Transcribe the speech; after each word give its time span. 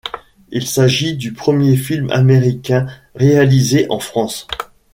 Il 0.49 0.65
s'agit 0.65 1.15
du 1.15 1.31
premier 1.31 1.77
film 1.77 2.09
américain 2.09 2.87
réalisé 3.13 3.85
en 3.91 3.99
France. 3.99 4.47